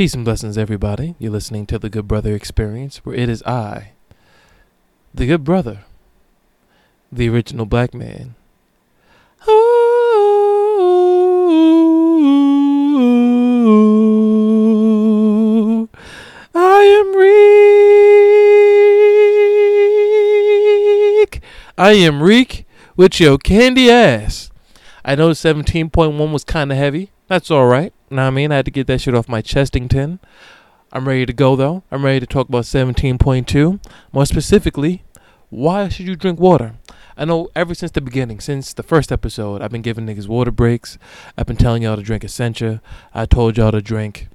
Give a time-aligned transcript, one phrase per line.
[0.00, 1.14] Peace and blessings, everybody.
[1.18, 3.90] You're listening to the Good Brother Experience, where it is I,
[5.12, 5.80] the Good Brother,
[7.12, 8.34] the original black man.
[9.46, 9.50] Ooh,
[16.54, 17.14] I am
[21.26, 21.42] Reek.
[21.76, 24.50] I am Reek with your candy ass.
[25.04, 27.10] I know 17.1 was kind of heavy.
[27.28, 27.92] That's all right.
[28.10, 28.50] Know what I mean?
[28.50, 30.18] I had to get that shit off my chestington.
[30.92, 31.84] I'm ready to go though.
[31.92, 33.80] I'm ready to talk about 17.2.
[34.12, 35.04] More specifically,
[35.48, 36.74] why should you drink water?
[37.16, 40.50] I know ever since the beginning, since the first episode, I've been giving niggas water
[40.50, 40.98] breaks.
[41.38, 42.82] I've been telling y'all to drink Essentia.
[43.14, 44.28] I told y'all to drink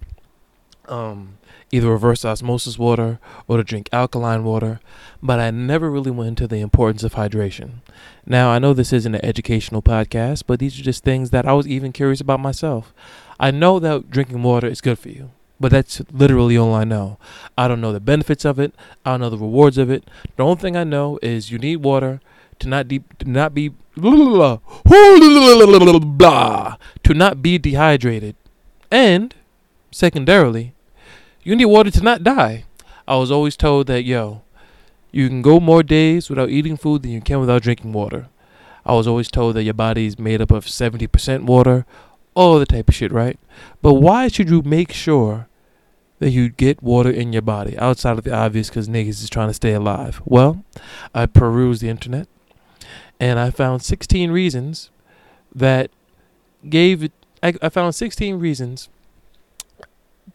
[0.87, 1.37] um,
[1.71, 4.79] either reverse osmosis water or to drink alkaline water,
[5.21, 7.81] but I never really went into the importance of hydration.
[8.25, 11.53] Now, I know this isn't an educational podcast, but these are just things that I
[11.53, 12.93] was even curious about myself.
[13.39, 17.17] I know that drinking water is good for you, but that's literally all I know.
[17.57, 18.73] I don't know the benefits of it.
[19.05, 20.09] I don't know the rewards of it.
[20.37, 22.21] The only thing I know is you need water
[22.59, 24.59] to not de- to not be blah,
[27.03, 28.35] to not be dehydrated,
[28.91, 29.33] and
[29.91, 30.74] secondarily,
[31.45, 32.65] you need water to not die.
[33.07, 34.41] I was always told that yo,
[35.11, 38.27] you can go more days without eating food than you can without drinking water.
[38.85, 41.85] I was always told that your body is made up of 70% water,
[42.33, 43.39] all the type of shit, right?
[43.81, 45.47] But why should you make sure
[46.19, 49.49] that you get water in your body outside of the obvious because niggas is trying
[49.49, 50.21] to stay alive?
[50.25, 50.63] Well,
[51.13, 52.27] I perused the internet
[53.19, 54.89] and I found 16 reasons
[55.53, 55.91] that
[56.67, 58.89] gave it, I, I found 16 reasons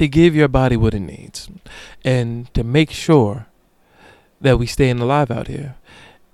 [0.01, 1.51] to give your body what it needs
[2.03, 3.47] and to make sure
[4.41, 5.77] that we staying alive out here.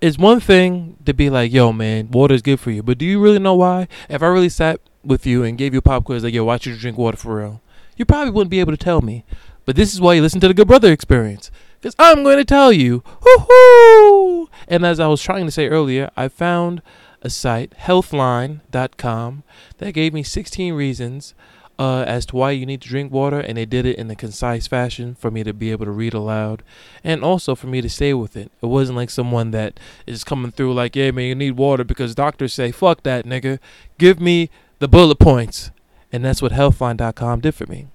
[0.01, 2.85] It's one thing to be like, yo, man, water is good for you.
[2.85, 3.89] But do you really know why?
[4.09, 6.59] If I really sat with you and gave you a pop quiz like, yo, why
[6.59, 7.61] should you drink water for real?
[7.97, 9.25] You probably wouldn't be able to tell me.
[9.65, 11.51] But this is why you listen to the Good Brother Experience.
[11.81, 13.03] Because I'm going to tell you.
[13.21, 14.47] Woohoo!
[14.69, 16.83] And as I was trying to say earlier, I found
[17.21, 19.43] a site, healthline.com,
[19.79, 21.35] that gave me 16 reasons
[21.79, 24.17] uh, as to why you need to drink water, and they did it in a
[24.17, 26.63] concise fashion for me to be able to read aloud,
[27.05, 28.51] and also for me to stay with it.
[28.63, 32.15] It wasn't like someone that is coming through like, "Yeah, man, you need water," because
[32.15, 33.59] doctors say, "Fuck that, nigga,
[33.99, 35.71] give me the bullet points,"
[36.13, 37.89] and that's what Healthline.com did for me.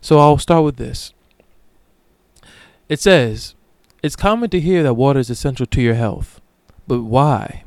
[0.00, 1.12] So I'll start with this.
[2.88, 3.54] It says,
[4.02, 6.40] "It's common to hear that water is essential to your health,
[6.88, 7.64] but why?"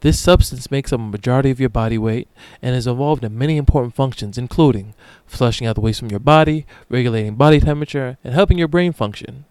[0.00, 2.28] This substance makes up a majority of your body weight
[2.60, 4.94] and is involved in many important functions, including
[5.26, 9.44] flushing out the waste from your body, regulating body temperature, and helping your brain function.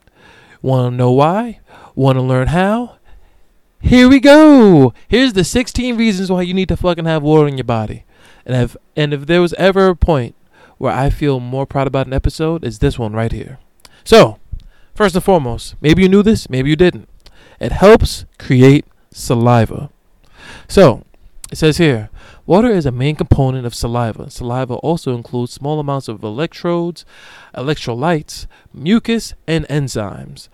[0.61, 1.59] Want to know why?
[1.95, 2.97] Want to learn how?
[3.81, 4.93] Here we go.
[5.07, 8.03] Here's the 16 reasons why you need to fucking have water in your body.
[8.45, 10.35] And if and if there was ever a point
[10.77, 13.59] where I feel more proud about an episode, it's this one right here.
[14.03, 14.39] So,
[14.93, 17.09] first and foremost, maybe you knew this, maybe you didn't.
[17.59, 19.89] It helps create saliva.
[20.67, 21.03] So,
[21.51, 22.09] it says here
[22.45, 24.29] water is a main component of saliva.
[24.29, 27.05] Saliva also includes small amounts of electrodes,
[27.55, 30.49] electrolytes, mucus, and enzymes.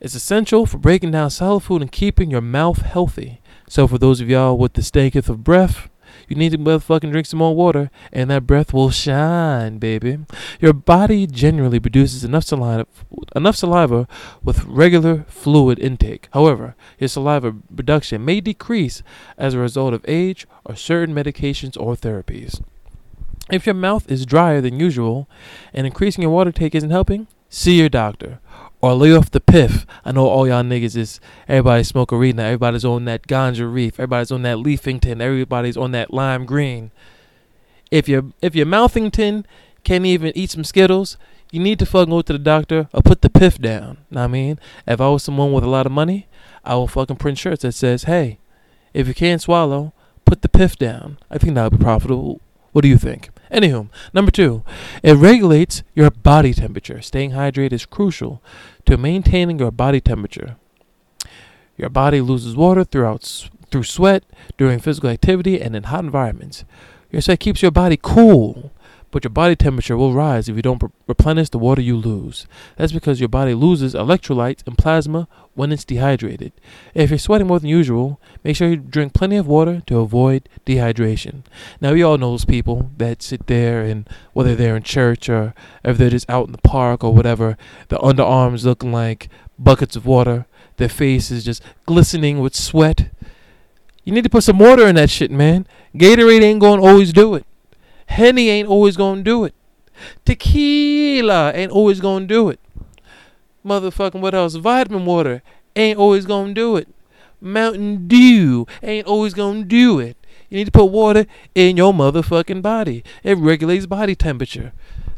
[0.00, 3.40] It's essential for breaking down solid food and keeping your mouth healthy.
[3.68, 5.88] So, for those of y'all with the stinketh of breath,
[6.28, 10.18] you need to motherfucking drink some more water, and that breath will shine, baby.
[10.60, 12.86] Your body generally produces enough saliva,
[13.34, 14.08] enough saliva
[14.42, 16.28] with regular fluid intake.
[16.32, 19.02] However, your saliva production may decrease
[19.36, 22.62] as a result of age or certain medications or therapies.
[23.50, 25.28] If your mouth is drier than usual
[25.74, 28.40] and increasing your water take isn't helping, see your doctor
[28.84, 29.86] or lay off the piff.
[30.04, 31.18] I know all y'all niggas is
[31.48, 32.44] everybody smoking weed now.
[32.44, 33.94] Everybody's on that ganja reef.
[33.94, 35.22] Everybody's on that leafington.
[35.22, 36.90] Everybody's on that lime green.
[37.90, 39.46] If your if your mouthington
[39.84, 41.16] can't even eat some Skittles,
[41.50, 43.98] you need to fucking go to the doctor or put the piff down.
[44.10, 44.58] Know what I mean?
[44.86, 46.26] If I was someone with a lot of money,
[46.62, 48.38] I will fucking print shirts that says, "Hey,
[48.92, 49.94] if you can't swallow,
[50.26, 52.42] put the piff down." I think that would be profitable.
[52.74, 53.30] What do you think?
[53.52, 54.64] Anywho, number two,
[55.00, 57.00] it regulates your body temperature.
[57.00, 58.42] Staying hydrated is crucial
[58.84, 60.56] to maintaining your body temperature.
[61.76, 64.24] Your body loses water throughout through sweat,
[64.58, 66.64] during physical activity, and in hot environments.
[67.12, 68.72] Your sweat keeps your body cool,
[69.14, 72.48] but your body temperature will rise if you don't re- replenish the water you lose.
[72.76, 76.50] That's because your body loses electrolytes and plasma when it's dehydrated.
[76.94, 80.48] If you're sweating more than usual, make sure you drink plenty of water to avoid
[80.66, 81.44] dehydration.
[81.80, 85.54] Now, we all know those people that sit there and whether they're in church or
[85.84, 87.56] if they're just out in the park or whatever,
[87.90, 90.46] the underarms looking like buckets of water,
[90.76, 93.10] their face is just glistening with sweat.
[94.02, 95.68] You need to put some water in that shit, man.
[95.94, 97.46] Gatorade ain't gonna always do it.
[98.06, 99.54] Henny ain't always gonna do it.
[100.24, 102.60] Tequila ain't always gonna do it.
[103.64, 104.54] Motherfucking what else?
[104.56, 105.42] Vitamin water
[105.76, 106.88] ain't always gonna do it.
[107.40, 110.16] Mountain Dew ain't always gonna do it.
[110.48, 113.02] You need to put water in your motherfucking body.
[113.22, 114.72] It regulates body temperature.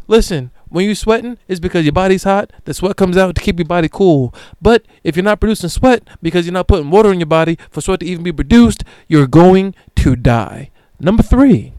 [0.09, 2.53] Listen, when you're sweating, it's because your body's hot.
[2.65, 4.35] The sweat comes out to keep your body cool.
[4.63, 7.81] But if you're not producing sweat because you're not putting water in your body for
[7.81, 10.71] sweat to even be produced, you're going to die.
[11.01, 11.73] Number three,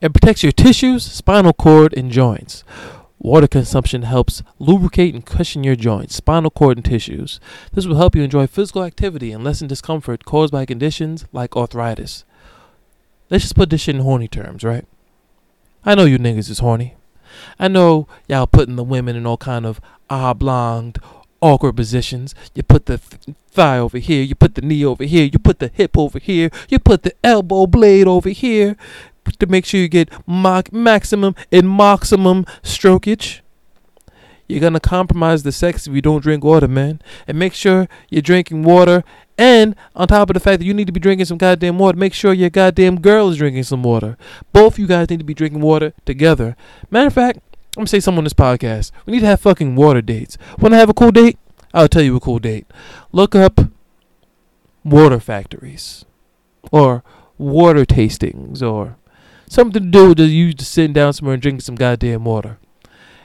[0.00, 2.64] it protects your tissues, spinal cord, and joints.
[3.18, 7.40] Water consumption helps lubricate and cushion your joints, spinal cord, and tissues.
[7.72, 12.24] This will help you enjoy physical activity and lessen discomfort caused by conditions like arthritis.
[13.30, 14.86] Let's just put this shit in horny terms, right?
[15.84, 16.94] I know you niggas is horny.
[17.58, 20.94] I know y'all putting the women in all kind of oblong,
[21.40, 22.34] awkward positions.
[22.54, 25.58] You put the th- thigh over here, you put the knee over here, you put
[25.58, 28.76] the hip over here, you put the elbow blade over here
[29.38, 33.40] to make sure you get mock maximum and maximum strokeage.
[34.48, 37.00] You're gonna compromise the sex if you don't drink water, man.
[37.26, 39.02] And make sure you're drinking water.
[39.36, 41.98] And on top of the fact that you need to be drinking some goddamn water,
[41.98, 44.16] make sure your goddamn girl is drinking some water.
[44.52, 46.56] Both you guys need to be drinking water together.
[46.90, 47.38] Matter of fact,
[47.76, 48.92] I'm gonna say something on this podcast.
[49.04, 50.38] We need to have fucking water dates.
[50.58, 51.38] Wanna have a cool date?
[51.74, 52.66] I'll tell you a cool date.
[53.12, 53.60] Look up
[54.84, 56.04] water factories
[56.70, 57.02] or
[57.36, 58.96] water tastings or
[59.56, 62.58] something to do with you just sitting down somewhere and drinking some goddamn water.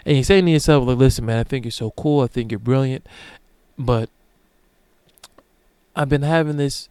[0.05, 2.21] And you're saying to yourself, like, listen, man, I think you're so cool.
[2.21, 3.05] I think you're brilliant.
[3.77, 4.09] But
[5.95, 6.89] I've been having this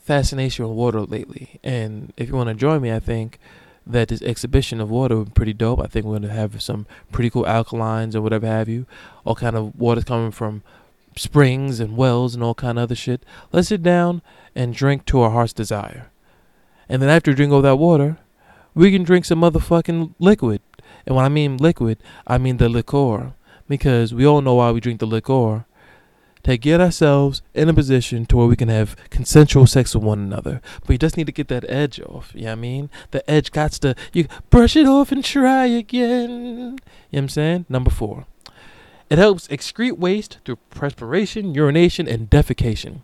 [0.00, 1.60] fascination with water lately.
[1.62, 3.38] And if you want to join me, I think
[3.86, 5.80] that this exhibition of water would be pretty dope.
[5.80, 8.86] I think we're going to have some pretty cool alkalines or whatever have you.
[9.24, 10.62] All kind of water coming from
[11.16, 13.22] springs and wells and all kind of other shit.
[13.52, 14.22] Let's sit down
[14.54, 16.10] and drink to our heart's desire.
[16.88, 18.18] And then after we drink all that water,
[18.76, 20.60] we can drink some motherfucking liquid.
[21.06, 23.32] And when I mean liquid, I mean the liqueur.
[23.66, 25.64] Because we all know why we drink the liqueur.
[26.44, 30.20] To get ourselves in a position to where we can have consensual sex with one
[30.20, 30.60] another.
[30.82, 32.30] But you just need to get that edge off.
[32.34, 32.90] You know what I mean?
[33.10, 36.30] The edge got to, you brush it off and try again.
[36.30, 36.76] You know
[37.10, 37.66] what I'm saying?
[37.68, 38.26] Number four.
[39.08, 43.00] It helps excrete waste through perspiration, urination, and defecation.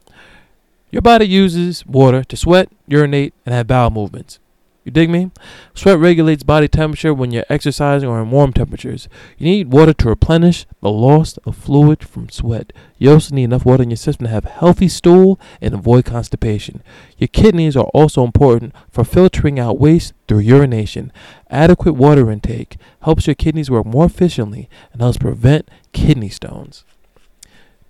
[0.90, 4.38] Your body uses water to sweat, urinate, and have bowel movements.
[4.84, 5.30] You dig me?
[5.74, 9.08] Sweat regulates body temperature when you're exercising or in warm temperatures.
[9.38, 12.72] You need water to replenish the loss of fluid from sweat.
[12.98, 16.82] You also need enough water in your system to have healthy stool and avoid constipation.
[17.16, 21.12] Your kidneys are also important for filtering out waste through urination.
[21.48, 26.84] Adequate water intake helps your kidneys work more efficiently and helps prevent kidney stones.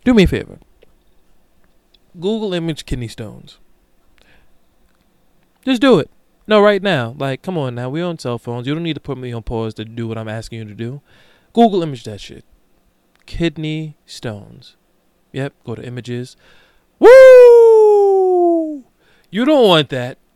[0.04, 0.58] Do me a favor.
[2.20, 3.58] Google image kidney stones.
[5.64, 6.10] Just do it.
[6.46, 7.14] No, right now.
[7.18, 7.88] Like, come on now.
[7.88, 8.66] We on cell phones.
[8.66, 10.74] You don't need to put me on pause to do what I'm asking you to
[10.74, 11.00] do.
[11.52, 12.44] Google image that shit.
[13.26, 14.76] Kidney stones.
[15.32, 15.54] Yep.
[15.64, 16.36] Go to images.
[16.98, 18.84] Woo!
[19.30, 20.18] You don't want that.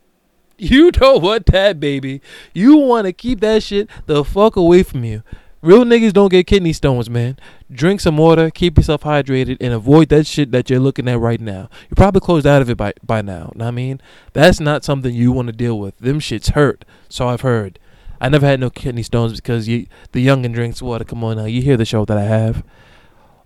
[0.59, 2.23] You don't want that, baby.
[2.55, 5.23] You want to keep that shit the fuck away from you.
[5.63, 7.39] Real niggas don't get kidney stones, man.
[7.73, 11.41] Drink some water, keep yourself hydrated, and avoid that shit that you're looking at right
[11.41, 11.69] now.
[11.89, 13.53] You're probably closed out of it by by now.
[13.59, 14.01] I mean?
[14.33, 15.97] That's not something you want to deal with.
[15.99, 16.85] Them shits hurt.
[17.09, 17.79] So I've heard.
[18.21, 21.05] I never had no kidney stones because you, the youngin drinks water.
[21.05, 22.63] Come on now, you hear the show that I have.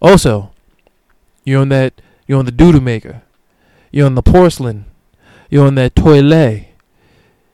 [0.03, 0.53] Also,
[1.45, 2.01] you're on that.
[2.27, 3.23] You're on the doodle maker.
[3.91, 4.85] You're on the porcelain.
[5.49, 6.67] You're on that toilet.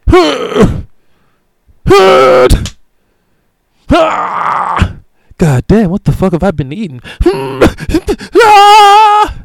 [3.90, 4.97] Ah!
[5.38, 7.00] God damn, what the fuck have I been eating?
[7.23, 7.61] Hmm.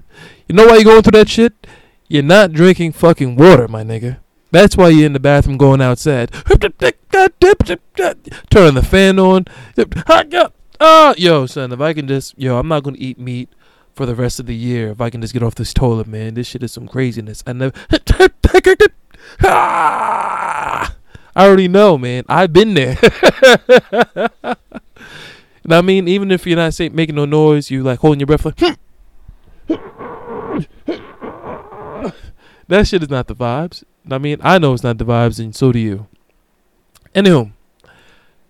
[0.48, 1.68] you know why you're going through that shit?
[2.08, 4.18] You're not drinking fucking water, my nigga.
[4.52, 6.32] That's why you're in the bathroom going outside.
[6.32, 6.60] Turn
[8.76, 9.46] the fan on.
[10.80, 13.50] Oh, yo, son, if I can just, yo, I'm not gonna eat meat
[13.94, 14.90] for the rest of the year.
[14.90, 17.44] If I can just get off this toilet, man, this shit is some craziness.
[17.46, 17.74] I never.
[19.44, 20.96] Ah!
[21.36, 22.24] I already know, man.
[22.28, 22.98] I've been there.
[25.64, 28.28] And I mean, even if you're not say, making no noise, you like holding your
[28.28, 28.74] breath like, hmm.
[32.68, 33.84] that shit is not the vibes.
[34.10, 36.08] I mean, I know it's not the vibes, and so do you.
[37.14, 37.52] Anywho,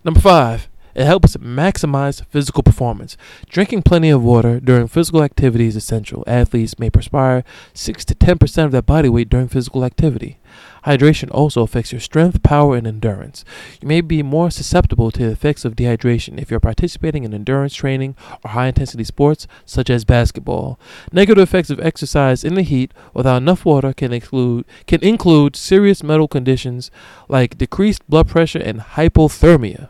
[0.04, 3.18] number five, it helps maximize physical performance.
[3.50, 6.24] Drinking plenty of water during physical activity is essential.
[6.28, 7.44] Athletes may perspire
[7.74, 10.38] 6 to 10% of their body weight during physical activity.
[10.86, 13.46] Hydration also affects your strength, power, and endurance.
[13.82, 17.76] You may be more susceptible to the effects of dehydration if you're participating in endurance
[17.76, 20.80] training or high intensity sports such as basketball.
[21.12, 26.04] Negative effects of exercise in the heat without enough water can include can include serious
[26.04, 26.90] medical conditions
[27.28, 29.90] like decreased blood pressure and hypothermia.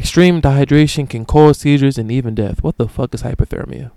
[0.00, 2.62] Extreme dehydration can cause seizures and even death.
[2.62, 3.90] What the fuck is hypothermia?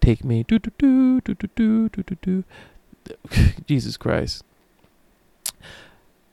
[0.00, 0.44] Take me.
[0.44, 2.44] Do, do, do, do, do, do, do, do.
[3.66, 4.44] Jesus Christ.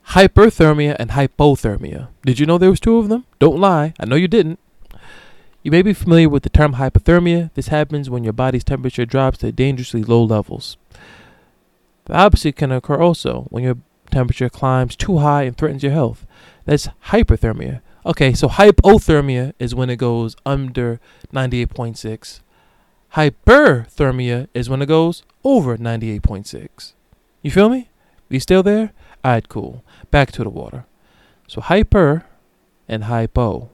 [0.10, 2.10] Hyperthermia and hypothermia.
[2.24, 3.26] Did you know there was two of them?
[3.40, 3.96] Don't lie.
[4.00, 4.60] I know you didn't.
[5.64, 7.52] You may be familiar with the term hypothermia.
[7.56, 10.78] This happens when your body's temperature drops to dangerously low levels.
[12.06, 13.78] The opposite can occur also when your
[14.12, 16.28] temperature climbs too high and threatens your health.
[16.66, 21.00] That's hyperthermia, Okay, so hypothermia is when it goes under
[21.34, 22.42] 98.6.
[23.14, 26.94] Hyperthermia is when it goes over 98.6.
[27.42, 27.90] You feel me?
[28.30, 28.94] You still there?
[29.26, 29.84] Alright, cool.
[30.12, 30.86] Back to the water.
[31.48, 32.26] So hyper
[32.88, 33.72] and hypo.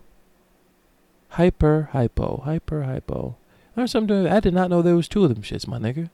[1.32, 3.36] Hyper, hypo, hyper, hypo.
[3.76, 4.28] Or something.
[4.28, 6.10] I did not know there was two of them shits, my nigga.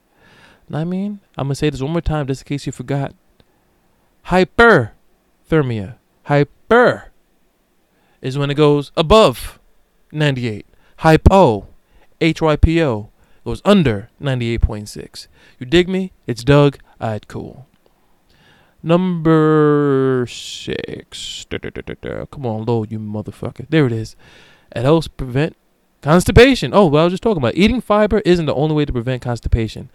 [0.73, 3.13] I mean, I'm gonna say this one more time just in case you forgot.
[4.25, 5.97] Hyperthermia.
[6.23, 7.11] Hyper
[8.21, 9.59] is when it goes above
[10.11, 10.65] 98.
[10.97, 11.67] Hypo,
[12.19, 13.09] H Y P O,
[13.45, 15.27] goes under 98.6.
[15.59, 16.11] You dig me?
[16.25, 16.79] It's Doug.
[17.01, 17.67] Alright, cool.
[18.83, 21.45] Number six.
[21.49, 23.65] Da, da, da, Come on, load, you motherfucker.
[23.69, 24.15] There it is.
[24.75, 25.55] It helps prevent
[26.01, 26.73] constipation.
[26.73, 29.21] Oh, well, I was just talking about eating fiber isn't the only way to prevent
[29.21, 29.89] constipation.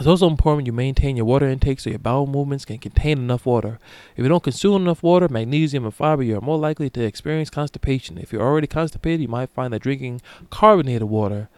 [0.00, 3.44] It's also important you maintain your water intake so your bowel movements can contain enough
[3.44, 3.78] water.
[4.16, 7.50] If you don't consume enough water, magnesium, and fiber, you are more likely to experience
[7.50, 8.16] constipation.
[8.16, 11.50] If you're already constipated, you might find that drinking carbonated water,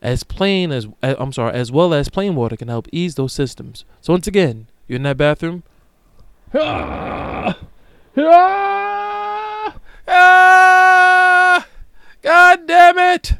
[0.00, 3.84] as plain as I'm sorry, as well as plain water, can help ease those systems.
[4.00, 5.64] So once again, you're in that bathroom.
[6.52, 7.56] God
[12.66, 13.32] damn it!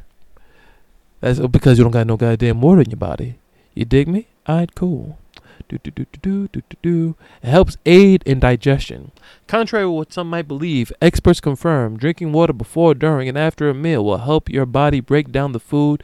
[1.21, 3.37] That's because you don't got no goddamn water in your body.
[3.75, 4.27] You dig me?
[4.49, 5.19] Alright, cool.
[5.67, 7.15] Do, do, do, do, do, do, do.
[7.43, 9.11] It helps aid in digestion.
[9.47, 13.73] Contrary to what some might believe, experts confirm drinking water before, during, and after a
[13.73, 16.03] meal will help your body break down the food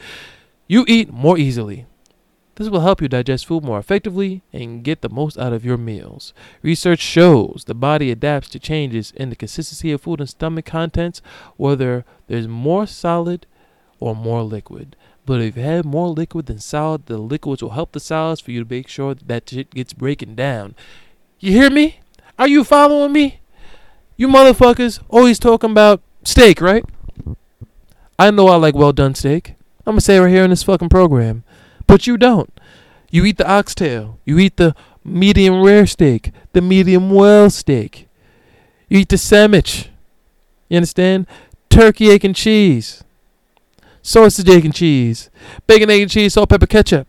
[0.71, 1.85] you eat more easily.
[2.55, 5.77] This will help you digest food more effectively and get the most out of your
[5.77, 6.33] meals.
[6.61, 11.21] Research shows the body adapts to changes in the consistency of food and stomach contents,
[11.57, 13.47] whether there's more solid
[13.99, 14.95] or more liquid.
[15.31, 18.51] But if you have more liquid than solid, the liquids will help the solids for
[18.51, 20.75] you to make sure that, that shit gets breaking down.
[21.39, 22.01] You hear me?
[22.37, 23.39] Are you following me?
[24.17, 26.83] You motherfuckers always talking about steak, right?
[28.19, 29.55] I know I like well done steak.
[29.85, 31.45] I'm gonna say right here in this fucking program.
[31.87, 32.51] But you don't.
[33.09, 34.19] You eat the oxtail.
[34.25, 38.09] You eat the medium rare steak, the medium well steak.
[38.89, 39.91] You eat the sandwich.
[40.67, 41.25] You understand?
[41.69, 43.05] Turkey, egg, and cheese
[44.01, 45.29] sausage, egg, and cheese,
[45.67, 47.07] bacon, egg, and cheese, salt, pepper, ketchup.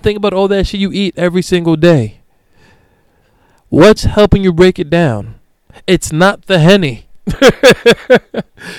[0.00, 2.20] Think about all that shit you eat every single day.
[3.68, 5.40] What's helping you break it down?
[5.86, 7.08] It's not the henny.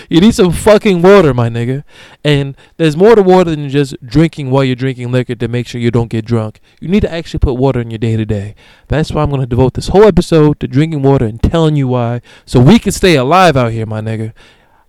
[0.10, 1.84] you need some fucking water, my nigga.
[2.24, 5.82] And there's more to water than just drinking while you're drinking liquor to make sure
[5.82, 6.60] you don't get drunk.
[6.80, 8.56] You need to actually put water in your day to day.
[8.88, 11.88] That's why I'm going to devote this whole episode to drinking water and telling you
[11.88, 14.34] why so we can stay alive out here, my nigga.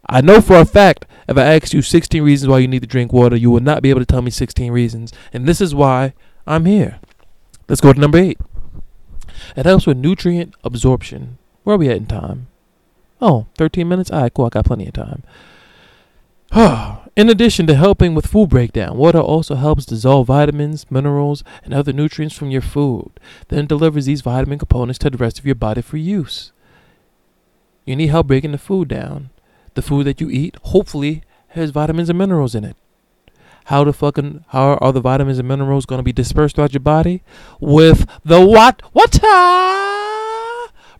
[0.08, 2.86] I know for a fact if I asked you 16 reasons why you need to
[2.86, 5.12] drink water, you would not be able to tell me 16 reasons.
[5.32, 6.14] And this is why
[6.46, 7.00] I'm here.
[7.68, 8.38] Let's go to number eight.
[9.56, 11.38] It helps with nutrient absorption.
[11.64, 12.46] Where are we at in time?
[13.20, 14.10] Oh, 13 minutes?
[14.10, 14.46] Alright, cool.
[14.46, 15.24] I got plenty of time.
[17.16, 21.92] in addition to helping with food breakdown, water also helps dissolve vitamins, minerals, and other
[21.92, 23.10] nutrients from your food,
[23.48, 26.52] then delivers these vitamin components to the rest of your body for use.
[27.84, 29.30] You need help breaking the food down
[29.76, 32.76] the food that you eat hopefully has vitamins and minerals in it.
[33.66, 37.22] How the fucking how are the vitamins and minerals to be dispersed throughout your body
[37.60, 39.12] with the what what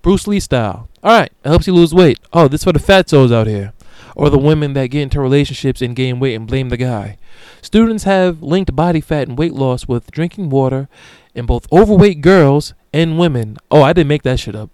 [0.03, 0.89] Bruce Lee style.
[1.03, 2.21] All right, it helps you lose weight.
[2.33, 3.73] Oh, this for the fat souls out here,
[4.15, 7.19] or the women that get into relationships and gain weight and blame the guy.
[7.63, 10.89] Students have linked body fat and weight loss with drinking water
[11.35, 13.57] in both overweight girls and women.
[13.71, 14.71] Oh, I didn't make that shit up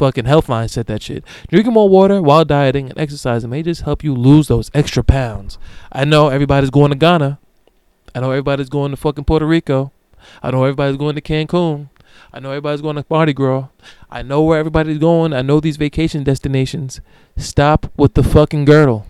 [0.00, 1.22] fucking Healthline said that shit.
[1.48, 5.58] Drinking more water while dieting and exercising may just help you lose those extra pounds.
[5.92, 7.38] I know everybody's going to Ghana.
[8.14, 9.92] I know everybody's going to fucking Puerto Rico.
[10.42, 11.90] I know everybody's going to Cancun.
[12.32, 13.68] I know everybody's going to Mardi Gras.
[14.10, 15.34] I know where everybody's going.
[15.34, 17.02] I know these vacation destinations.
[17.36, 19.06] Stop with the fucking girdle.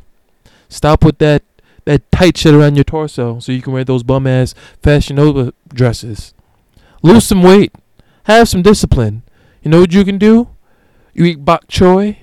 [0.68, 1.44] Stop with that
[1.84, 5.54] that tight shit around your torso so you can wear those bum ass Fashion Nova
[5.72, 6.34] dresses.
[7.02, 7.72] Lose some weight.
[8.24, 9.22] Have some discipline.
[9.62, 10.49] You know what you can do?
[11.12, 12.18] You eat bok choy,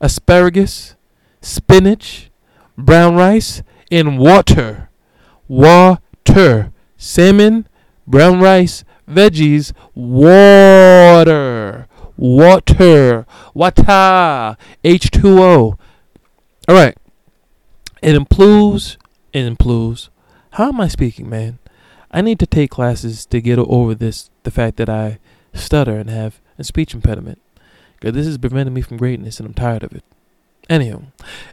[0.00, 0.96] asparagus,
[1.40, 2.30] spinach,
[2.76, 4.90] brown rice, and water.
[5.48, 6.72] Water.
[6.96, 7.68] Salmon,
[8.06, 11.86] brown rice, veggies, water.
[12.16, 13.26] water.
[13.54, 14.56] Water.
[14.84, 15.78] H2O.
[16.68, 16.96] All right.
[18.02, 18.98] It improves.
[19.32, 20.10] It improves.
[20.52, 21.58] How am I speaking, man?
[22.10, 25.18] I need to take classes to get over this, the fact that I
[25.52, 27.40] stutter and have a speech impediment.
[28.04, 30.04] Because this is preventing me from greatness and I'm tired of it.
[30.68, 31.04] Anyhow,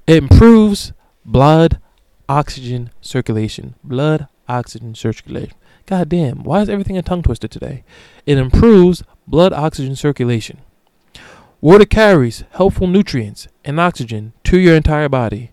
[0.06, 0.92] it improves
[1.24, 1.80] blood
[2.28, 3.76] oxygen circulation.
[3.86, 5.56] Blood oxygen circulation.
[5.86, 7.86] God damn, why is everything a tongue twister today?
[8.26, 10.60] It improves blood oxygen circulation.
[11.62, 15.52] Water carries helpful nutrients and oxygen to your entire body.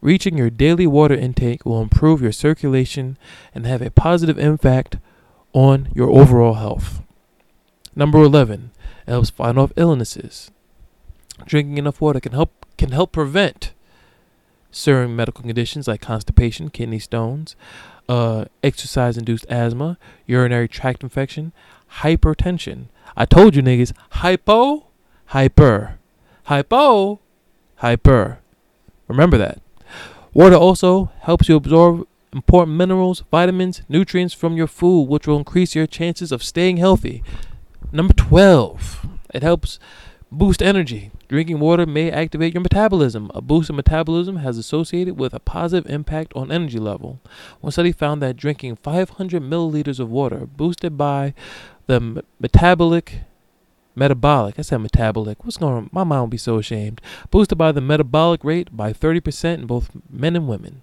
[0.00, 3.18] Reaching your daily water intake will improve your circulation
[3.54, 4.96] and have a positive impact
[5.52, 7.02] on your overall health.
[7.94, 8.79] Number 11, it
[9.10, 10.50] helps fight off illnesses.
[11.44, 13.72] Drinking enough water can help can help prevent
[14.70, 17.56] certain medical conditions like constipation, kidney stones,
[18.08, 21.52] uh, exercise induced asthma, urinary tract infection,
[22.00, 22.86] hypertension.
[23.16, 24.86] I told you niggas, hypo,
[25.26, 25.98] hyper,
[26.44, 27.20] hypo,
[27.76, 28.38] hyper.
[29.08, 29.60] Remember that.
[30.32, 35.74] Water also helps you absorb important minerals, vitamins, nutrients from your food, which will increase
[35.74, 37.24] your chances of staying healthy.
[37.92, 39.78] Number 12, it helps
[40.30, 41.10] boost energy.
[41.28, 43.30] Drinking water may activate your metabolism.
[43.34, 47.20] A boost in metabolism has associated with a positive impact on energy level.
[47.60, 51.34] One study found that drinking 500 milliliters of water boosted by
[51.86, 53.22] the metabolic
[53.96, 54.58] metabolic.
[54.58, 55.44] I said metabolic.
[55.44, 55.90] What's going on?
[55.92, 57.00] My mind will be so ashamed.
[57.30, 60.82] Boosted by the metabolic rate by 30% in both men and women.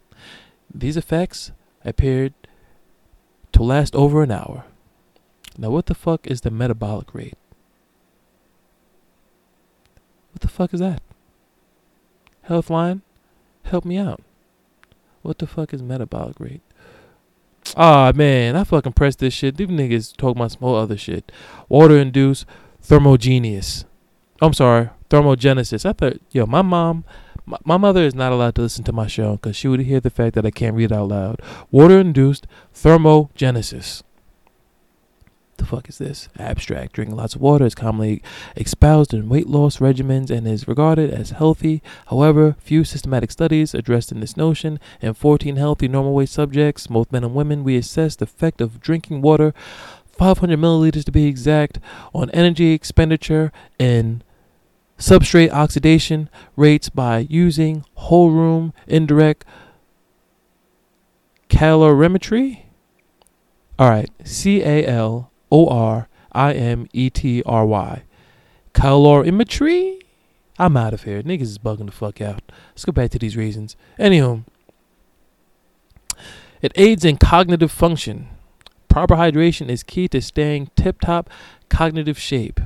[0.73, 1.51] These effects
[1.85, 2.33] appeared
[3.53, 4.65] to last over an hour.
[5.57, 7.37] Now, what the fuck is the metabolic rate?
[10.31, 11.01] What the fuck is that?
[12.47, 13.01] Healthline,
[13.63, 14.21] help me out.
[15.23, 16.61] What the fuck is metabolic rate?
[17.75, 19.57] Ah man, I fucking pressed this shit.
[19.57, 21.31] These niggas talk about some whole other shit.
[21.67, 22.45] Water induced
[22.81, 23.83] thermogenesis.
[24.41, 25.85] I'm sorry, thermogenesis.
[25.85, 27.03] I thought, yo, my mom,
[27.65, 30.09] my, mother is not allowed to listen to my show because she would hear the
[30.09, 31.41] fact that I can't read out loud.
[31.71, 34.06] Water induced thermogenesis the
[35.67, 36.29] fuck is this?
[36.39, 36.93] Abstract.
[36.93, 38.23] Drinking lots of water is commonly
[38.55, 41.83] espoused in weight loss regimens and is regarded as healthy.
[42.07, 44.79] However, few systematic studies addressed in this notion.
[45.01, 48.79] In 14 healthy normal weight subjects, both men and women, we assessed the effect of
[48.79, 49.53] drinking water,
[50.13, 51.79] 500 milliliters to be exact,
[52.13, 54.23] on energy expenditure and
[54.97, 59.45] substrate oxidation rates by using whole room indirect
[61.49, 62.63] calorimetry.
[63.77, 68.03] All right, C A L O R I M E T R Y.
[68.73, 70.01] Calorimetry?
[70.59, 71.21] I'm out of here.
[71.21, 72.41] Niggas is bugging the fuck out.
[72.71, 73.75] Let's go back to these reasons.
[73.99, 74.43] Anywho,
[76.61, 78.29] it aids in cognitive function.
[78.89, 81.29] Proper hydration is key to staying tip top
[81.69, 82.59] cognitive shape.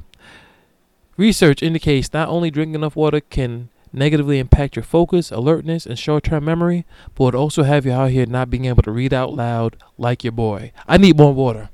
[1.17, 6.24] Research indicates not only drinking enough water can negatively impact your focus, alertness, and short
[6.24, 9.34] term memory, but would also have you out here not being able to read out
[9.34, 10.72] loud like your boy.
[10.88, 11.70] I need more water.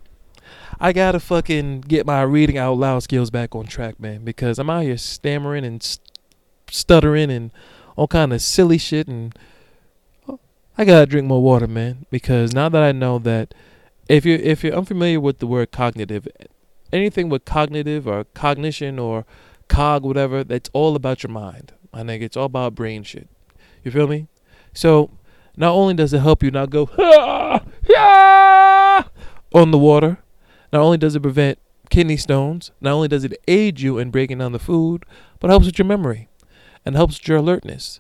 [0.79, 4.69] I gotta fucking get my reading out loud skills back on track, man, because I'm
[4.69, 6.19] out here stammering and st-
[6.69, 7.51] stuttering and
[7.95, 9.35] all kind of silly shit, and
[10.77, 13.55] I gotta drink more water, man, because now that I know that
[14.07, 16.27] if you're if you're unfamiliar with the word cognitive,
[16.93, 19.25] anything with cognitive or cognition or
[19.67, 21.73] cog whatever, that's all about your mind.
[21.91, 23.27] I think it's all about brain shit.
[23.83, 24.27] You feel me?
[24.73, 25.09] So
[25.55, 27.63] not only does it help you not go ah,
[27.95, 29.09] ah,
[29.55, 30.19] on the water,
[30.71, 34.39] not only does it prevent kidney stones, not only does it aid you in breaking
[34.39, 35.05] down the food,
[35.39, 36.27] but helps with your memory
[36.85, 37.99] and helps with your alertness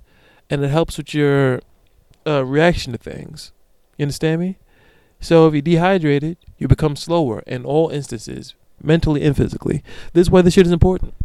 [0.49, 1.61] and it helps with your
[2.25, 3.51] uh, reaction to things.
[3.97, 4.57] You understand me?
[5.19, 9.83] So if you're dehydrated, you become slower in all instances, mentally and physically.
[10.13, 11.15] This is why this shit is important.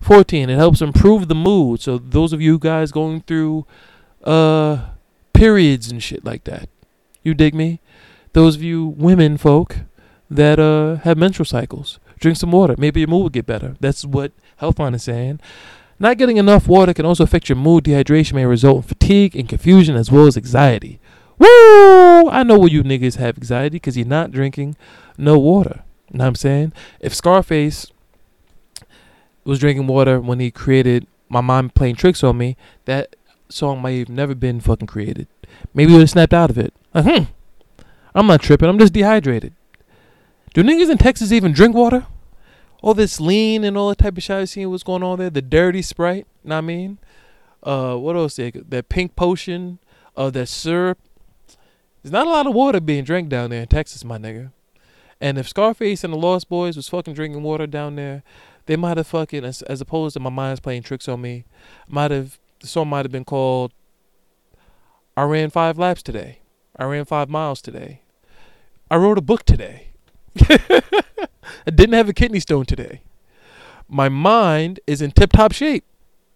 [0.00, 0.50] 14.
[0.50, 1.80] It helps improve the mood.
[1.80, 3.66] So those of you guys going through
[4.24, 4.90] uh
[5.32, 6.68] periods and shit like that.
[7.22, 7.80] You dig me?
[8.32, 9.78] Those of you women folk
[10.36, 11.98] that uh, have menstrual cycles.
[12.18, 12.74] Drink some water.
[12.78, 13.76] Maybe your mood will get better.
[13.80, 15.40] That's what Healthline is saying.
[15.98, 17.84] Not getting enough water can also affect your mood.
[17.84, 21.00] Dehydration may result in fatigue and confusion as well as anxiety.
[21.38, 22.28] Woo!
[22.30, 24.76] I know where you niggas have anxiety because you're not drinking
[25.18, 25.82] no water.
[26.10, 26.72] You know what I'm saying?
[27.00, 27.92] If Scarface
[29.44, 33.16] was drinking water when he created My Mind Playing Tricks on Me, that
[33.48, 35.26] song might have never been fucking created.
[35.74, 36.72] Maybe he would have snapped out of it.
[36.94, 37.24] Hmm,
[38.14, 38.68] I'm not tripping.
[38.68, 39.54] I'm just dehydrated.
[40.54, 42.06] Do niggas in Texas even drink water?
[42.82, 44.36] All this lean and all that type of shit.
[44.36, 45.30] I seen what's going on there.
[45.30, 46.26] The dirty Sprite.
[46.44, 46.98] Know I mean?
[47.62, 48.36] Uh, what else?
[48.36, 49.78] They, that pink potion.
[50.16, 50.98] Uh, that syrup.
[52.02, 54.52] There's not a lot of water being drank down there in Texas, my nigga.
[55.20, 58.24] And if Scarface and the Lost Boys was fucking drinking water down there,
[58.66, 61.44] they might have fucking as, as opposed to my mind's playing tricks on me,
[61.88, 63.72] might have the song might have been called
[65.16, 66.38] I ran five laps today.
[66.76, 68.00] I ran five miles today.
[68.90, 69.91] I wrote a book today.
[70.48, 73.02] I didn't have a kidney stone today.
[73.88, 75.84] My mind is in tip top shape.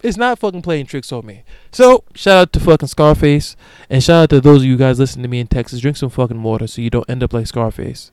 [0.03, 1.43] It's not fucking playing tricks on me.
[1.73, 3.57] So, shout out to fucking Scarface.
[3.89, 5.81] And shout out to those of you guys listening to me in Texas.
[5.81, 8.13] Drink some fucking water so you don't end up like Scarface.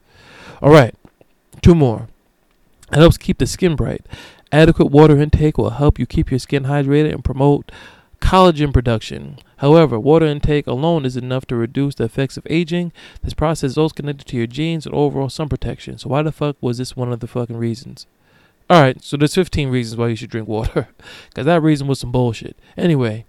[0.61, 0.95] Alright,
[1.61, 2.07] two more.
[2.91, 4.05] It helps keep the skin bright.
[4.51, 7.71] Adequate water intake will help you keep your skin hydrated and promote
[8.21, 9.39] collagen production.
[9.63, 12.91] However, water intake alone is enough to reduce the effects of aging.
[13.21, 15.97] This process is also connected to your genes and overall sun protection.
[15.97, 18.05] So why the fuck was this one of the fucking reasons?
[18.69, 20.89] Alright, so there's 15 reasons why you should drink water.
[21.29, 22.57] Because that reason was some bullshit.
[22.75, 23.23] Anyway,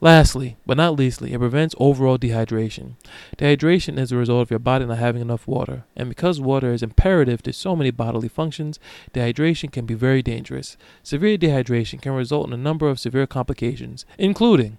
[0.00, 2.94] lastly, but not leastly, it prevents overall dehydration.
[3.38, 5.84] Dehydration is a result of your body not having enough water.
[5.94, 8.80] And because water is imperative to so many bodily functions,
[9.14, 10.76] dehydration can be very dangerous.
[11.04, 14.78] Severe dehydration can result in a number of severe complications, including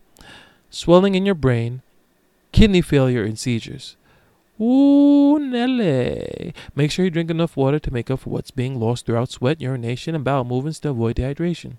[0.73, 1.81] swelling in your brain,
[2.51, 3.95] kidney failure, and seizures.
[4.59, 6.53] Ooh, Nelly.
[6.75, 9.61] Make sure you drink enough water to make up for what's being lost throughout sweat,
[9.61, 11.73] urination, and bowel movements to avoid dehydration.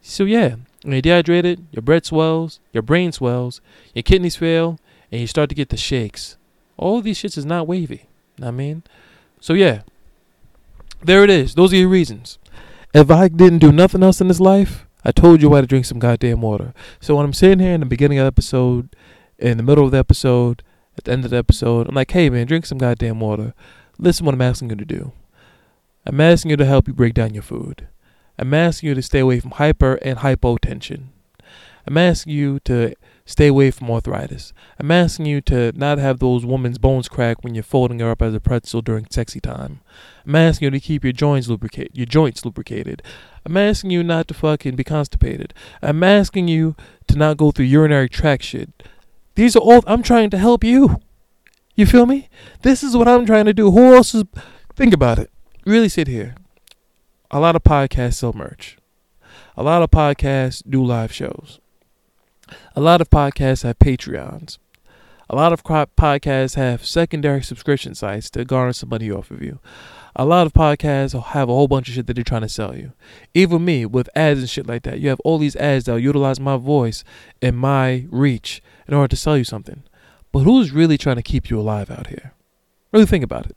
[0.00, 3.60] So, yeah, when you're dehydrated, your breath swells, your brain swells,
[3.94, 4.78] your kidneys fail,
[5.10, 6.36] and you start to get the shakes.
[6.76, 8.06] All these shits is not wavy.
[8.42, 8.82] I mean,
[9.40, 9.82] so yeah,
[11.02, 11.54] there it is.
[11.54, 12.38] Those are your reasons.
[12.94, 15.84] If I didn't do nothing else in this life, I told you why to drink
[15.84, 16.72] some goddamn water.
[17.00, 18.94] So when I'm sitting here in the beginning of the episode,
[19.38, 20.62] in the middle of the episode,
[20.96, 23.54] at the end of the episode, I'm like, hey man, drink some goddamn water.
[23.98, 25.12] Listen what I'm asking you to do.
[26.06, 27.88] I'm asking you to help you break down your food.
[28.38, 31.06] I'm asking you to stay away from hyper and hypotension.
[31.86, 34.52] I'm asking you to stay away from arthritis.
[34.78, 38.22] I'm asking you to not have those woman's bones crack when you're folding her up
[38.22, 39.80] as a pretzel during sexy time.
[40.26, 43.02] I'm asking you to keep your joints lubricated, your joints lubricated.
[43.44, 45.52] I'm asking you not to fucking be constipated.
[45.80, 46.76] I'm asking you
[47.08, 48.70] to not go through urinary tract shit.
[49.34, 51.00] These are all I'm trying to help you.
[51.74, 52.28] You feel me?
[52.62, 53.70] This is what I'm trying to do.
[53.70, 54.24] Who else is
[54.76, 55.30] think about it.
[55.64, 56.34] Really sit here.
[57.30, 58.76] A lot of podcasts sell merch.
[59.56, 61.60] A lot of podcasts do live shows.
[62.76, 64.58] A lot of podcasts have Patreons.
[65.30, 69.60] A lot of podcasts have secondary subscription sites to garner some money off of you.
[70.14, 72.76] A lot of podcasts have a whole bunch of shit that they're trying to sell
[72.76, 72.92] you.
[73.32, 75.00] Even me with ads and shit like that.
[75.00, 77.02] You have all these ads that utilize my voice
[77.40, 79.84] and my reach in order to sell you something.
[80.30, 82.34] But who's really trying to keep you alive out here?
[82.92, 83.56] Really think about it.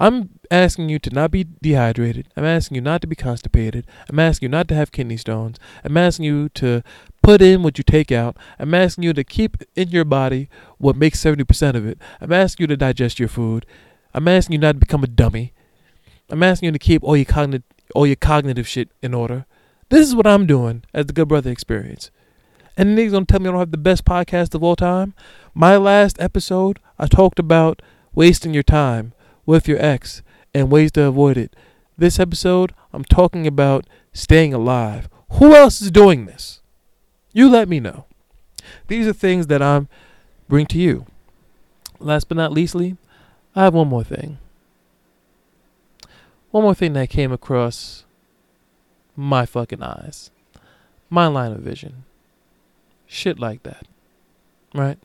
[0.00, 2.26] I'm asking you to not be dehydrated.
[2.34, 3.86] I'm asking you not to be constipated.
[4.08, 5.58] I'm asking you not to have kidney stones.
[5.84, 6.82] I'm asking you to
[7.22, 8.38] put in what you take out.
[8.58, 11.98] I'm asking you to keep in your body what makes 70% of it.
[12.18, 13.66] I'm asking you to digest your food.
[14.14, 15.52] I'm asking you not to become a dummy.
[16.30, 19.44] I'm asking you to keep all your cognitive all your cognitive shit in order.
[19.90, 22.10] This is what I'm doing as the Good Brother Experience.
[22.76, 25.12] And niggas gonna tell me I don't have the best podcast of all time.
[25.54, 27.82] My last episode, I talked about
[28.14, 29.12] wasting your time
[29.50, 30.22] with your ex
[30.54, 31.54] and ways to avoid it.
[31.98, 35.08] This episode, I'm talking about staying alive.
[35.32, 36.60] Who else is doing this?
[37.32, 38.06] You let me know.
[38.86, 39.88] These are things that I'm
[40.48, 41.06] bring to you.
[41.98, 42.96] Last but not leastly,
[43.54, 44.38] I have one more thing.
[46.52, 48.04] One more thing that came across
[49.16, 50.30] my fucking eyes.
[51.08, 52.04] My line of vision.
[53.06, 53.86] Shit like that.
[54.74, 54.98] Right?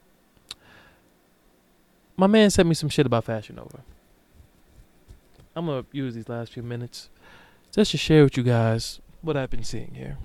[2.16, 3.80] My man sent me some shit about Fashion Nova.
[5.56, 7.10] I'm gonna use these last few minutes
[7.72, 10.18] just to share with you guys what I've been seeing here.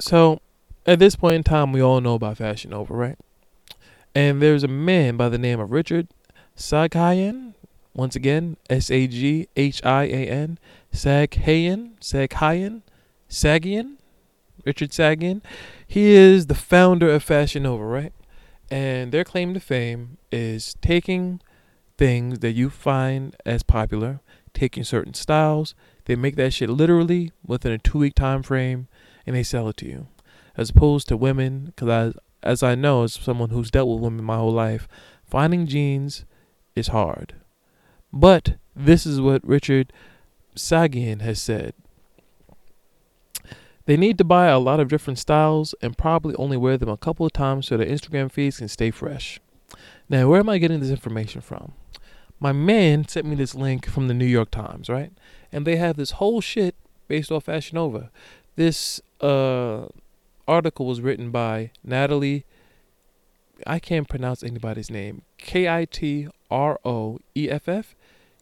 [0.00, 0.40] So,
[0.86, 3.18] at this point in time, we all know about Fashion Nova, right?
[4.14, 6.08] And there's a man by the name of Richard
[6.56, 7.54] Saghayan.
[7.94, 10.58] Once again, S A G H I A N.
[10.92, 11.92] Saghayan.
[12.00, 12.82] Saghayan.
[13.28, 13.96] Sagian.
[14.64, 15.42] Richard Saghian.
[15.86, 18.12] He is the founder of Fashion Nova, right?
[18.68, 21.40] And their claim to fame is taking
[22.00, 24.20] things that you find as popular,
[24.54, 25.74] taking certain styles,
[26.06, 28.88] they make that shit literally within a two week time frame
[29.26, 30.06] and they sell it to you.
[30.56, 34.36] As opposed to women, because as I know, as someone who's dealt with women my
[34.36, 34.88] whole life,
[35.26, 36.24] finding jeans
[36.74, 37.34] is hard.
[38.10, 39.92] But this is what Richard
[40.56, 41.74] Saghian has said.
[43.84, 46.96] They need to buy a lot of different styles and probably only wear them a
[46.96, 49.38] couple of times so their Instagram feeds can stay fresh.
[50.08, 51.74] Now, where am I getting this information from?
[52.40, 55.12] My man sent me this link from the New York Times, right?
[55.52, 56.74] And they have this whole shit
[57.06, 58.10] based off Fashion Nova.
[58.56, 59.86] This uh,
[60.48, 62.44] article was written by Natalie.
[63.66, 65.22] I can't pronounce anybody's name.
[65.38, 67.94] K I T R O E F F.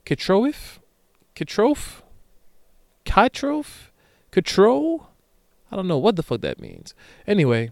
[0.06, 0.78] Kitroeff.
[1.38, 2.02] Kitroph,
[3.04, 3.90] Kitroph,
[4.32, 5.06] Control.
[5.70, 6.94] I don't know what the fuck that means.
[7.28, 7.70] Anyway,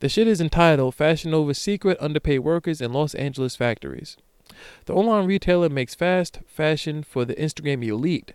[0.00, 4.18] the shit is entitled Fashion Nova's Secret Underpaid Workers in Los Angeles Factories.
[4.86, 8.32] The online retailer makes fast fashion for the Instagram elite.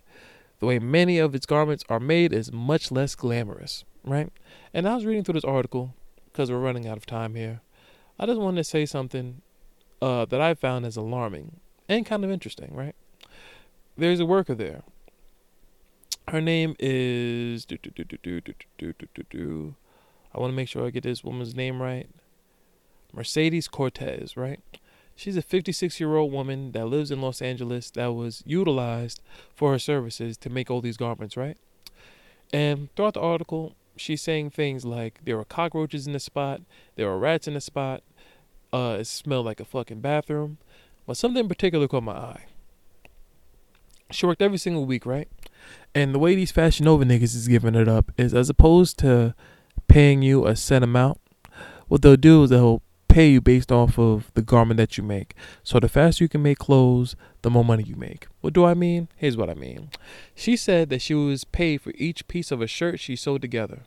[0.60, 4.32] The way many of its garments are made is much less glamorous, right?
[4.72, 5.94] And I was reading through this article
[6.26, 7.60] because we're running out of time here.
[8.18, 9.42] I just wanted to say something
[10.00, 12.94] uh, that I found as alarming and kind of interesting, right?
[13.96, 14.82] There's a worker there.
[16.28, 17.66] Her name is.
[17.70, 17.76] I
[20.40, 22.08] want to make sure I get this woman's name right.
[23.12, 24.60] Mercedes Cortez, right?
[25.16, 29.20] She's a 56 year old woman that lives in Los Angeles that was utilized
[29.54, 31.56] for her services to make all these garments, right?
[32.52, 36.60] And throughout the article, she's saying things like there were cockroaches in the spot,
[36.96, 38.02] there were rats in the spot,
[38.72, 40.58] uh, it smelled like a fucking bathroom.
[41.06, 42.46] But something in particular caught my eye.
[44.10, 45.28] She worked every single week, right?
[45.94, 49.34] And the way these Fashion Nova niggas is giving it up is as opposed to
[49.88, 51.20] paying you a set amount,
[51.88, 52.82] what they'll do is they'll
[53.14, 55.36] pay you based off of the garment that you make.
[55.62, 58.26] So the faster you can make clothes, the more money you make.
[58.40, 59.06] What do I mean?
[59.14, 59.90] Here's what I mean.
[60.34, 63.82] She said that she was paid for each piece of a shirt she sewed together.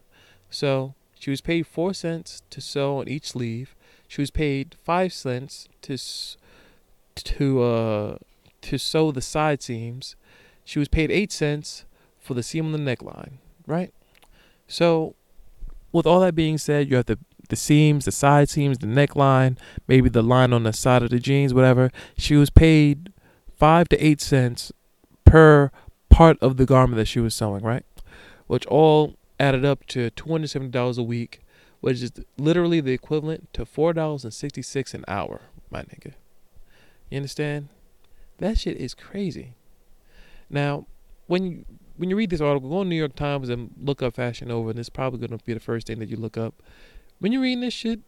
[0.49, 3.75] So she was paid four cents to sew on each sleeve.
[4.07, 5.97] She was paid five cents to
[7.15, 8.17] to uh
[8.61, 10.15] to sew the side seams.
[10.63, 11.83] She was paid eight cents
[12.17, 13.39] for the seam on the neckline.
[13.65, 13.93] Right.
[14.69, 15.15] So,
[15.91, 19.57] with all that being said, you have the the seams, the side seams, the neckline,
[19.87, 21.91] maybe the line on the side of the jeans, whatever.
[22.17, 23.11] She was paid
[23.55, 24.71] five to eight cents
[25.25, 25.71] per
[26.09, 27.85] part of the garment that she was sewing, right?
[28.47, 31.41] Which all added up to $270 a week,
[31.81, 36.13] which is literally the equivalent to $4.66 an hour, my nigga.
[37.09, 37.69] You understand?
[38.39, 39.53] That shit is crazy.
[40.49, 40.87] Now,
[41.27, 41.65] when you
[41.97, 44.69] when you read this article, go on New York Times and look up Fashion Nova,
[44.69, 46.61] and it's probably going to be the first thing that you look up
[47.19, 48.01] when you're reading this shit,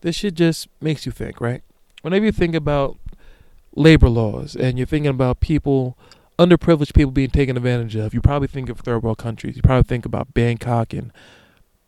[0.00, 1.62] this shit just makes you think, right?
[2.02, 2.98] Whenever you think about
[3.74, 5.98] labor laws and you're thinking about people,
[6.38, 9.56] underprivileged people being taken advantage of, you probably think of third world countries.
[9.56, 11.12] You probably think about Bangkok and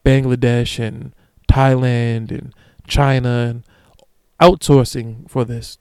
[0.04, 1.14] Bangladesh and
[1.48, 2.54] Thailand and
[2.86, 3.64] China and
[4.40, 5.78] outsourcing for this.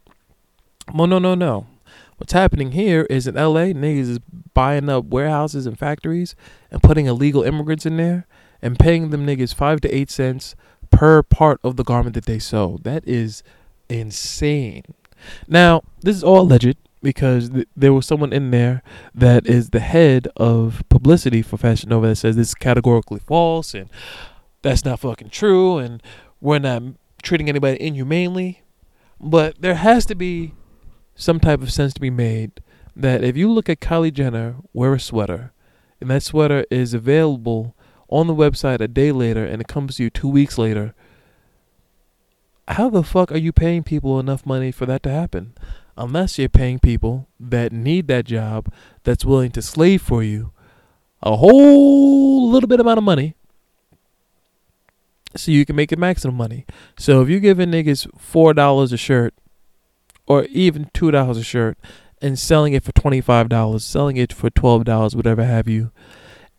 [0.94, 1.68] Well, no, no, no.
[2.18, 4.20] What's happening here is in LA, niggas is
[4.54, 6.36] buying up warehouses and factories
[6.72, 8.26] and putting illegal immigrants in there
[8.66, 10.56] and paying them niggas five to eight cents
[10.90, 12.80] per part of the garment that they sew.
[12.82, 13.44] That is
[13.90, 14.82] insane.
[15.48, 18.82] Now, this is all alleged because th- there was someone in there
[19.14, 23.76] that is the head of publicity for Fashion Nova that says this is categorically false
[23.76, 23.88] and
[24.64, 26.02] that's not fucking true and
[26.42, 26.82] we're not
[27.22, 28.64] treating anybody inhumanely.
[29.20, 30.56] But there has to be
[31.14, 32.64] some type of sense to be made
[32.96, 35.54] that if you look at Kylie Jenner wear a sweater
[36.02, 37.75] and that sweater is available
[38.10, 40.94] on the website a day later and it comes to you two weeks later,
[42.68, 45.54] how the fuck are you paying people enough money for that to happen?
[45.98, 48.72] Unless you're paying people that need that job,
[49.04, 50.52] that's willing to slave for you
[51.22, 53.36] a whole little bit amount of money
[55.36, 56.66] so you can make a maximum money.
[56.98, 59.34] So if you're giving niggas four dollars a shirt
[60.28, 61.78] or even two dollars a shirt
[62.22, 65.92] and selling it for twenty five dollars, selling it for twelve dollars, whatever have you,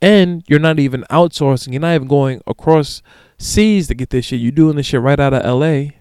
[0.00, 1.72] and you're not even outsourcing.
[1.72, 3.02] You're not even going across
[3.38, 4.40] seas to get this shit.
[4.40, 5.92] You're doing this shit right out of LA.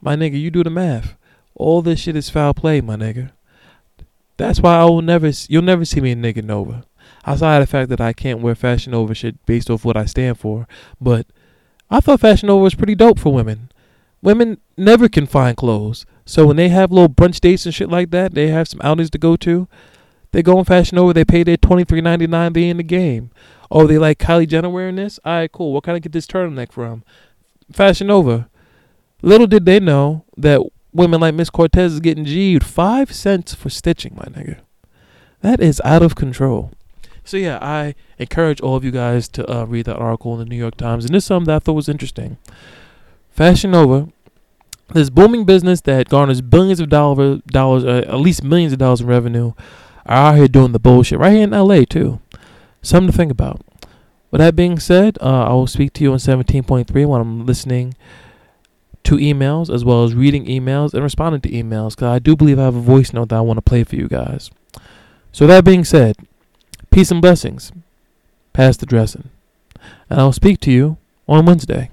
[0.00, 1.16] My nigga, you do the math.
[1.54, 3.32] All this shit is foul play, my nigga.
[4.36, 6.84] That's why I will never, you'll never see me in nigga Nova.
[7.26, 10.06] Outside of the fact that I can't wear Fashion Nova shit based off what I
[10.06, 10.66] stand for.
[11.00, 11.26] But
[11.90, 13.70] I thought Fashion Nova was pretty dope for women.
[14.22, 16.06] Women never can find clothes.
[16.24, 19.10] So when they have little brunch dates and shit like that, they have some outings
[19.10, 19.68] to go to.
[20.32, 21.12] They go in Fashion Nova.
[21.12, 22.52] They pay their twenty three ninety nine.
[22.52, 23.30] They in the game.
[23.70, 25.18] Oh, they like Kylie Jenner wearing this.
[25.24, 25.72] All right, cool.
[25.72, 27.04] What can I get this turtleneck from?
[27.72, 28.48] Fashion Nova.
[29.22, 30.60] Little did they know that
[30.92, 34.58] women like Miss Cortez is getting G'd five cents for stitching, my nigga.
[35.42, 36.72] That is out of control.
[37.24, 40.44] So yeah, I encourage all of you guys to uh, read that article in the
[40.46, 42.38] New York Times, and this is something that I thought was interesting.
[43.30, 44.08] Fashion Nova,
[44.92, 49.00] this booming business that garners billions of dollar, dollars, uh, at least millions of dollars
[49.00, 49.52] in revenue,
[50.06, 52.20] are out here doing the bullshit right here in LA too.
[52.82, 53.60] Something to think about.
[54.30, 57.94] With that being said, uh, I will speak to you on 17.3 when I'm listening
[59.04, 62.58] to emails as well as reading emails and responding to emails because I do believe
[62.58, 64.50] I have a voice note that I want to play for you guys.
[65.32, 66.16] So, that being said,
[66.90, 67.72] peace and blessings.
[68.52, 69.30] Pass the dressing.
[70.08, 70.96] And I'll speak to you
[71.28, 71.90] on Wednesday.